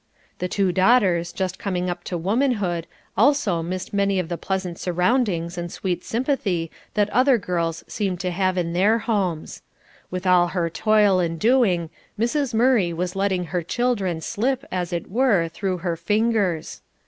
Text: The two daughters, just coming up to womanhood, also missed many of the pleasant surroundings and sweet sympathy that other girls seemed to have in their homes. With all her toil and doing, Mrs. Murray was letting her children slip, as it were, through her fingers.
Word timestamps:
The 0.39 0.47
two 0.47 0.71
daughters, 0.71 1.31
just 1.31 1.59
coming 1.59 1.87
up 1.87 2.03
to 2.05 2.17
womanhood, 2.17 2.87
also 3.15 3.61
missed 3.61 3.93
many 3.93 4.17
of 4.17 4.29
the 4.29 4.35
pleasant 4.37 4.79
surroundings 4.79 5.59
and 5.59 5.71
sweet 5.71 6.03
sympathy 6.03 6.71
that 6.95 7.07
other 7.11 7.37
girls 7.37 7.83
seemed 7.87 8.19
to 8.21 8.31
have 8.31 8.57
in 8.57 8.73
their 8.73 8.97
homes. 8.97 9.61
With 10.09 10.25
all 10.25 10.47
her 10.47 10.71
toil 10.71 11.19
and 11.19 11.37
doing, 11.39 11.91
Mrs. 12.19 12.51
Murray 12.51 12.91
was 12.91 13.15
letting 13.15 13.43
her 13.43 13.61
children 13.61 14.21
slip, 14.21 14.65
as 14.71 14.91
it 14.91 15.11
were, 15.11 15.47
through 15.49 15.77
her 15.85 15.95
fingers. 15.95 16.81